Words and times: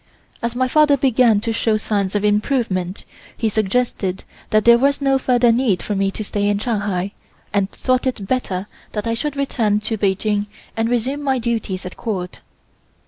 As 0.41 0.55
my 0.55 0.67
father 0.67 0.97
began 0.97 1.41
to 1.41 1.53
show 1.53 1.77
signs 1.77 2.15
of 2.15 2.25
improvement 2.25 3.05
he 3.37 3.49
suggested 3.49 4.23
that 4.49 4.65
there 4.65 4.79
was 4.79 4.99
no 4.99 5.19
further 5.19 5.51
need 5.51 5.83
for 5.83 5.93
me 5.93 6.09
to 6.09 6.23
stay 6.23 6.47
in 6.49 6.57
Shanghai, 6.57 7.11
and 7.53 7.69
thought 7.69 8.07
it 8.07 8.25
better 8.27 8.65
that 8.93 9.05
I 9.05 9.13
should 9.13 9.35
return 9.37 9.79
to 9.81 9.99
Peking 9.99 10.47
and 10.75 10.89
resume 10.89 11.21
my 11.21 11.37
duties 11.37 11.85
at 11.85 11.97
Court. 11.97 12.41